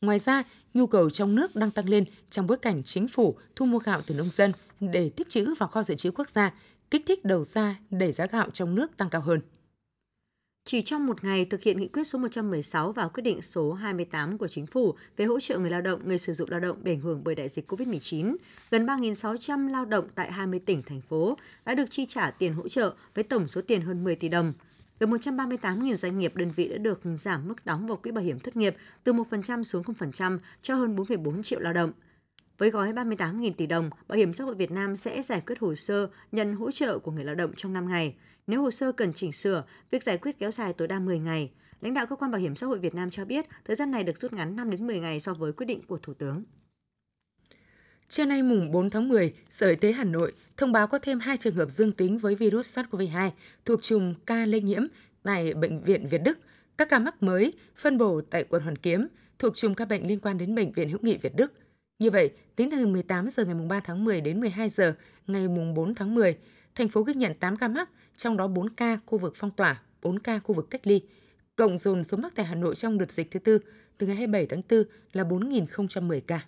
Ngoài 0.00 0.18
ra, 0.18 0.42
nhu 0.74 0.86
cầu 0.86 1.10
trong 1.10 1.34
nước 1.34 1.50
đang 1.56 1.70
tăng 1.70 1.88
lên 1.88 2.04
trong 2.30 2.46
bối 2.46 2.58
cảnh 2.58 2.82
chính 2.84 3.08
phủ 3.08 3.36
thu 3.56 3.66
mua 3.66 3.78
gạo 3.78 4.02
từ 4.06 4.14
nông 4.14 4.30
dân 4.36 4.52
để 4.80 5.10
tích 5.16 5.28
trữ 5.28 5.54
vào 5.54 5.68
kho 5.68 5.82
dự 5.82 5.94
trữ 5.94 6.10
quốc 6.10 6.28
gia, 6.30 6.54
kích 6.90 7.04
thích 7.06 7.24
đầu 7.24 7.44
ra 7.44 7.78
để 7.90 8.12
giá 8.12 8.26
gạo 8.26 8.50
trong 8.50 8.74
nước 8.74 8.96
tăng 8.96 9.10
cao 9.10 9.20
hơn. 9.20 9.40
Chỉ 10.70 10.82
trong 10.82 11.06
một 11.06 11.24
ngày 11.24 11.44
thực 11.44 11.62
hiện 11.62 11.78
nghị 11.78 11.88
quyết 11.88 12.04
số 12.04 12.18
116 12.18 12.92
và 12.92 13.08
quyết 13.08 13.22
định 13.22 13.42
số 13.42 13.72
28 13.72 14.38
của 14.38 14.48
Chính 14.48 14.66
phủ 14.66 14.94
về 15.16 15.24
hỗ 15.24 15.40
trợ 15.40 15.58
người 15.58 15.70
lao 15.70 15.80
động, 15.80 16.00
người 16.04 16.18
sử 16.18 16.32
dụng 16.32 16.50
lao 16.50 16.60
động 16.60 16.76
bị 16.82 16.92
ảnh 16.92 17.00
hưởng 17.00 17.24
bởi 17.24 17.34
đại 17.34 17.48
dịch 17.48 17.72
COVID-19, 17.72 18.36
gần 18.70 18.86
3.600 18.86 19.68
lao 19.68 19.84
động 19.84 20.08
tại 20.14 20.32
20 20.32 20.60
tỉnh, 20.66 20.82
thành 20.82 21.00
phố 21.00 21.36
đã 21.64 21.74
được 21.74 21.90
chi 21.90 22.06
trả 22.06 22.30
tiền 22.30 22.54
hỗ 22.54 22.68
trợ 22.68 22.94
với 23.14 23.24
tổng 23.24 23.48
số 23.48 23.60
tiền 23.60 23.80
hơn 23.80 24.04
10 24.04 24.16
tỷ 24.16 24.28
đồng. 24.28 24.52
Gần 25.00 25.10
138.000 25.10 25.96
doanh 25.96 26.18
nghiệp 26.18 26.36
đơn 26.36 26.50
vị 26.56 26.68
đã 26.68 26.78
được 26.78 27.00
giảm 27.16 27.48
mức 27.48 27.66
đóng 27.66 27.86
vào 27.86 27.96
quỹ 27.96 28.10
bảo 28.10 28.24
hiểm 28.24 28.38
thất 28.38 28.56
nghiệp 28.56 28.76
từ 29.04 29.12
1% 29.12 29.62
xuống 29.62 29.82
0% 29.82 30.38
cho 30.62 30.74
hơn 30.74 30.96
4,4 30.96 31.42
triệu 31.42 31.60
lao 31.60 31.72
động. 31.72 31.92
Với 32.58 32.70
gói 32.70 32.92
38.000 32.92 33.52
tỷ 33.52 33.66
đồng, 33.66 33.90
Bảo 34.08 34.18
hiểm 34.18 34.34
xã 34.34 34.44
hội 34.44 34.54
Việt 34.54 34.70
Nam 34.70 34.96
sẽ 34.96 35.22
giải 35.22 35.42
quyết 35.46 35.58
hồ 35.58 35.74
sơ 35.74 36.08
nhận 36.32 36.54
hỗ 36.54 36.70
trợ 36.70 36.98
của 36.98 37.10
người 37.10 37.24
lao 37.24 37.34
động 37.34 37.52
trong 37.56 37.72
5 37.72 37.88
ngày. 37.88 38.14
Nếu 38.48 38.62
hồ 38.62 38.70
sơ 38.70 38.92
cần 38.92 39.12
chỉnh 39.12 39.32
sửa, 39.32 39.64
việc 39.90 40.02
giải 40.02 40.18
quyết 40.18 40.38
kéo 40.38 40.50
dài 40.50 40.72
tối 40.72 40.88
đa 40.88 40.98
10 40.98 41.18
ngày. 41.18 41.50
Lãnh 41.80 41.94
đạo 41.94 42.06
cơ 42.06 42.16
quan 42.16 42.30
Bảo 42.30 42.40
hiểm 42.40 42.56
xã 42.56 42.66
hội 42.66 42.78
Việt 42.78 42.94
Nam 42.94 43.10
cho 43.10 43.24
biết, 43.24 43.46
thời 43.64 43.76
gian 43.76 43.90
này 43.90 44.04
được 44.04 44.20
rút 44.20 44.32
ngắn 44.32 44.56
5 44.56 44.70
đến 44.70 44.86
10 44.86 45.00
ngày 45.00 45.20
so 45.20 45.34
với 45.34 45.52
quyết 45.52 45.66
định 45.66 45.82
của 45.86 45.98
Thủ 46.02 46.14
tướng. 46.14 46.44
Trưa 48.08 48.24
nay 48.24 48.42
mùng 48.42 48.72
4 48.72 48.90
tháng 48.90 49.08
10, 49.08 49.34
Sở 49.48 49.68
Y 49.68 49.76
tế 49.76 49.92
Hà 49.92 50.04
Nội 50.04 50.32
thông 50.56 50.72
báo 50.72 50.86
có 50.86 50.98
thêm 50.98 51.20
2 51.20 51.36
trường 51.36 51.54
hợp 51.54 51.70
dương 51.70 51.92
tính 51.92 52.18
với 52.18 52.34
virus 52.34 52.78
SARS-CoV-2 52.78 53.30
thuộc 53.64 53.82
chùm 53.82 54.14
ca 54.26 54.46
lây 54.46 54.60
nhiễm 54.60 54.82
tại 55.22 55.54
Bệnh 55.54 55.80
viện 55.82 56.08
Việt 56.08 56.22
Đức. 56.24 56.38
Các 56.78 56.88
ca 56.88 56.98
mắc 56.98 57.22
mới 57.22 57.52
phân 57.76 57.98
bổ 57.98 58.20
tại 58.20 58.44
quận 58.44 58.62
Hoàn 58.62 58.76
Kiếm 58.78 59.06
thuộc 59.38 59.56
chùm 59.56 59.74
ca 59.74 59.84
bệnh 59.84 60.08
liên 60.08 60.20
quan 60.20 60.38
đến 60.38 60.54
Bệnh 60.54 60.72
viện 60.72 60.88
Hữu 60.88 60.98
nghị 61.02 61.16
Việt 61.16 61.36
Đức. 61.36 61.52
Như 61.98 62.10
vậy, 62.10 62.30
tính 62.56 62.70
từ 62.70 62.86
18 62.86 63.28
giờ 63.30 63.44
ngày 63.44 63.54
3 63.68 63.80
tháng 63.80 64.04
10 64.04 64.20
đến 64.20 64.40
12 64.40 64.68
giờ 64.68 64.94
ngày 65.26 65.48
4 65.48 65.94
tháng 65.94 66.14
10, 66.14 66.36
thành 66.78 66.88
phố 66.88 67.02
ghi 67.02 67.14
nhận 67.14 67.34
8 67.34 67.56
ca 67.56 67.68
mắc, 67.68 67.90
trong 68.16 68.36
đó 68.36 68.48
4 68.48 68.68
ca 68.68 68.98
khu 69.06 69.18
vực 69.18 69.32
phong 69.36 69.50
tỏa, 69.50 69.82
4 70.02 70.18
ca 70.18 70.38
khu 70.38 70.54
vực 70.54 70.70
cách 70.70 70.86
ly. 70.86 71.00
Cộng 71.56 71.78
dồn 71.78 72.04
số 72.04 72.16
mắc 72.16 72.32
tại 72.34 72.46
Hà 72.46 72.54
Nội 72.54 72.74
trong 72.74 72.98
đợt 72.98 73.12
dịch 73.12 73.30
thứ 73.30 73.38
tư 73.38 73.58
từ 73.98 74.06
ngày 74.06 74.16
27 74.16 74.46
tháng 74.46 74.62
4 74.70 74.82
là 75.12 75.24
4.010 75.24 76.20
ca. 76.26 76.40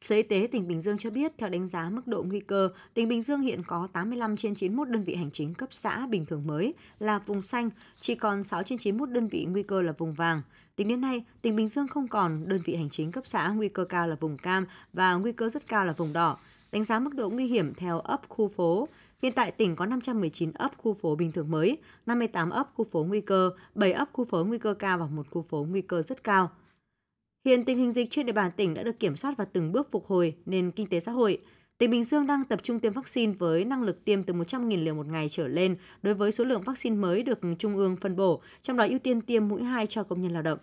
Sở 0.00 0.14
Y 0.14 0.22
tế 0.22 0.48
tỉnh 0.52 0.68
Bình 0.68 0.82
Dương 0.82 0.98
cho 0.98 1.10
biết, 1.10 1.32
theo 1.38 1.48
đánh 1.48 1.68
giá 1.68 1.90
mức 1.90 2.06
độ 2.06 2.22
nguy 2.22 2.40
cơ, 2.40 2.70
tỉnh 2.94 3.08
Bình 3.08 3.22
Dương 3.22 3.40
hiện 3.40 3.62
có 3.66 3.88
85 3.92 4.36
trên 4.36 4.54
91 4.54 4.88
đơn 4.88 5.02
vị 5.02 5.14
hành 5.14 5.30
chính 5.30 5.54
cấp 5.54 5.68
xã 5.72 6.06
bình 6.06 6.26
thường 6.26 6.46
mới 6.46 6.74
là 6.98 7.18
vùng 7.18 7.42
xanh, 7.42 7.70
chỉ 8.00 8.14
còn 8.14 8.44
6 8.44 8.62
trên 8.62 8.78
91 8.78 9.10
đơn 9.10 9.28
vị 9.28 9.46
nguy 9.50 9.62
cơ 9.62 9.82
là 9.82 9.92
vùng 9.92 10.14
vàng. 10.14 10.42
Tính 10.76 10.88
đến 10.88 11.00
nay, 11.00 11.24
tỉnh 11.42 11.56
Bình 11.56 11.68
Dương 11.68 11.88
không 11.88 12.08
còn 12.08 12.48
đơn 12.48 12.60
vị 12.64 12.74
hành 12.74 12.90
chính 12.90 13.12
cấp 13.12 13.26
xã 13.26 13.48
nguy 13.48 13.68
cơ 13.68 13.84
cao 13.84 14.08
là 14.08 14.16
vùng 14.20 14.38
cam 14.38 14.66
và 14.92 15.14
nguy 15.14 15.32
cơ 15.32 15.48
rất 15.48 15.68
cao 15.68 15.86
là 15.86 15.92
vùng 15.92 16.12
đỏ. 16.12 16.38
Đánh 16.72 16.84
giá 16.84 16.98
mức 16.98 17.14
độ 17.14 17.30
nguy 17.30 17.46
hiểm 17.46 17.74
theo 17.74 18.00
ấp 18.00 18.28
khu 18.28 18.48
phố, 18.48 18.88
Hiện 19.22 19.32
tại 19.32 19.50
tỉnh 19.50 19.76
có 19.76 19.86
519 19.86 20.52
ấp 20.52 20.72
khu 20.76 20.94
phố 20.94 21.16
bình 21.16 21.32
thường 21.32 21.50
mới, 21.50 21.78
58 22.06 22.50
ấp 22.50 22.70
khu 22.74 22.84
phố 22.84 23.04
nguy 23.04 23.20
cơ, 23.20 23.50
7 23.74 23.92
ấp 23.92 24.08
khu 24.12 24.24
phố 24.24 24.44
nguy 24.44 24.58
cơ 24.58 24.74
cao 24.74 24.98
và 24.98 25.06
một 25.06 25.26
khu 25.30 25.42
phố 25.42 25.66
nguy 25.70 25.82
cơ 25.82 26.02
rất 26.02 26.24
cao. 26.24 26.50
Hiện 27.44 27.64
tình 27.64 27.78
hình 27.78 27.92
dịch 27.92 28.10
trên 28.10 28.26
địa 28.26 28.32
bàn 28.32 28.50
tỉnh 28.56 28.74
đã 28.74 28.82
được 28.82 29.00
kiểm 29.00 29.16
soát 29.16 29.34
và 29.36 29.44
từng 29.44 29.72
bước 29.72 29.90
phục 29.90 30.06
hồi 30.06 30.36
nền 30.46 30.70
kinh 30.70 30.86
tế 30.86 31.00
xã 31.00 31.12
hội. 31.12 31.38
Tỉnh 31.78 31.90
Bình 31.90 32.04
Dương 32.04 32.26
đang 32.26 32.44
tập 32.44 32.60
trung 32.62 32.80
tiêm 32.80 32.92
vaccine 32.92 33.32
với 33.32 33.64
năng 33.64 33.82
lực 33.82 34.04
tiêm 34.04 34.22
từ 34.22 34.34
100.000 34.34 34.84
liều 34.84 34.94
một 34.94 35.06
ngày 35.06 35.28
trở 35.28 35.48
lên 35.48 35.76
đối 36.02 36.14
với 36.14 36.32
số 36.32 36.44
lượng 36.44 36.62
vaccine 36.62 36.96
mới 36.96 37.22
được 37.22 37.38
Trung 37.58 37.76
ương 37.76 37.96
phân 37.96 38.16
bổ, 38.16 38.42
trong 38.62 38.76
đó 38.76 38.86
ưu 38.88 38.98
tiên 38.98 39.20
tiêm 39.20 39.48
mũi 39.48 39.62
2 39.62 39.86
cho 39.86 40.02
công 40.02 40.22
nhân 40.22 40.32
lao 40.32 40.42
động. 40.42 40.58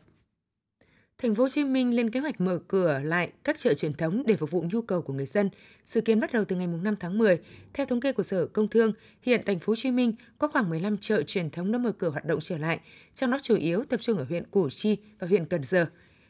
Thành 1.18 1.36
phố 1.36 1.44
Hồ 1.44 1.50
Chí 1.50 1.64
Minh 1.64 1.96
lên 1.96 2.10
kế 2.10 2.20
hoạch 2.20 2.42
mở 2.42 2.60
cửa 2.68 3.00
lại 3.04 3.32
các 3.44 3.58
chợ 3.58 3.74
truyền 3.74 3.94
thống 3.94 4.24
để 4.26 4.36
phục 4.36 4.52
vụ 4.52 4.66
nhu 4.72 4.82
cầu 4.82 5.02
của 5.02 5.14
người 5.14 5.26
dân, 5.26 5.50
Sự 5.84 6.02
kiến 6.02 6.20
bắt 6.20 6.34
đầu 6.34 6.46
từ 6.46 6.56
ngày 6.56 6.68
5 6.68 6.96
tháng 7.00 7.18
10. 7.18 7.40
Theo 7.74 7.86
thống 7.86 8.02
kê 8.02 8.14
của 8.14 8.24
Sở 8.24 8.48
Công 8.48 8.68
Thương, 8.68 8.94
hiện 9.22 9.42
Thành 9.46 9.60
phố 9.60 9.72
Hồ 9.72 9.76
Chí 9.76 9.92
Minh 9.92 10.14
có 10.38 10.48
khoảng 10.48 10.70
15 10.70 10.98
chợ 10.98 11.24
truyền 11.24 11.50
thống 11.50 11.72
đã 11.72 11.78
mở 11.78 11.92
cửa 11.92 12.10
hoạt 12.10 12.26
động 12.26 12.40
trở 12.42 12.58
lại, 12.58 12.80
trong 13.14 13.32
đó 13.32 13.38
chủ 13.42 13.56
yếu 13.56 13.84
tập 13.84 14.00
trung 14.02 14.18
ở 14.18 14.26
huyện 14.30 14.44
Củ 14.52 14.70
Chi 14.70 14.98
và 15.20 15.28
huyện 15.28 15.46
Cần 15.46 15.64
Giờ. 15.64 15.86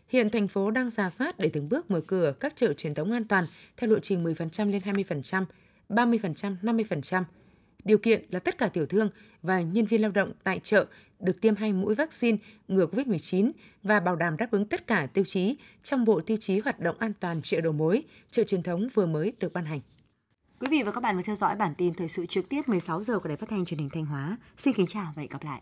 Hiện 0.07 0.29
thành 0.29 0.47
phố 0.47 0.71
đang 0.71 0.89
ra 0.89 1.09
soát 1.09 1.39
để 1.39 1.49
từng 1.53 1.69
bước 1.69 1.91
mở 1.91 2.01
cửa 2.07 2.33
các 2.39 2.55
chợ 2.55 2.73
truyền 2.73 2.93
thống 2.93 3.11
an 3.11 3.27
toàn 3.27 3.45
theo 3.77 3.89
lộ 3.89 3.99
trình 3.99 4.23
10% 4.23 4.71
lên 4.71 4.81
20%, 4.81 5.45
30%, 5.89 6.55
50%. 6.61 7.23
Điều 7.83 7.97
kiện 7.97 8.25
là 8.29 8.39
tất 8.39 8.57
cả 8.57 8.67
tiểu 8.67 8.85
thương 8.85 9.09
và 9.41 9.61
nhân 9.61 9.85
viên 9.85 10.01
lao 10.01 10.11
động 10.11 10.31
tại 10.43 10.59
chợ 10.63 10.85
được 11.19 11.41
tiêm 11.41 11.55
hai 11.55 11.74
mũi 11.74 11.95
vaccine 11.95 12.38
ngừa 12.67 12.86
COVID-19 12.86 13.51
và 13.84 14.00
bảo 14.00 14.15
đảm 14.15 14.38
đáp 14.38 14.51
ứng 14.51 14.65
tất 14.65 14.88
cả 14.88 15.07
tiêu 15.13 15.25
chí 15.25 15.57
trong 15.84 16.05
bộ 16.05 16.22
tiêu 16.22 16.38
chí 16.38 16.60
hoạt 16.60 16.79
động 16.79 16.95
an 17.00 17.13
toàn 17.19 17.41
chợ 17.41 17.62
đầu 17.62 17.74
mối, 17.74 18.03
chợ 18.31 18.43
truyền 18.43 18.63
thống 18.63 18.88
vừa 18.93 19.05
mới 19.05 19.34
được 19.39 19.53
ban 19.53 19.65
hành. 19.65 19.79
Quý 20.60 20.67
vị 20.72 20.84
và 20.84 20.91
các 20.91 21.01
bạn 21.01 21.15
vừa 21.15 21.22
theo 21.22 21.36
dõi 21.36 21.55
bản 21.55 21.74
tin 21.77 21.93
thời 21.93 22.07
sự 22.07 22.25
trực 22.25 22.50
tiếp 22.50 22.62
16 22.67 23.03
giờ 23.03 23.19
của 23.19 23.27
Đài 23.27 23.38
Phát 23.38 23.50
thanh 23.50 23.65
Truyền 23.65 23.79
hình 23.79 23.89
Thanh 23.89 24.05
Hóa. 24.05 24.38
Xin 24.57 24.74
kính 24.74 24.88
chào 24.88 25.13
và 25.15 25.22
hẹn 25.22 25.29
gặp 25.29 25.43
lại. 25.43 25.62